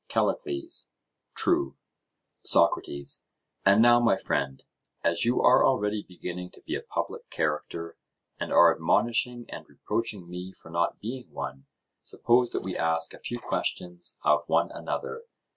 [0.07, 0.87] CALLICLES:
[1.35, 1.75] True.
[2.43, 3.23] SOCRATES:
[3.63, 4.63] And now, my friend,
[5.03, 7.97] as you are already beginning to be a public character,
[8.39, 11.67] and are admonishing and reproaching me for not being one,
[12.01, 15.25] suppose that we ask a few questions of one another.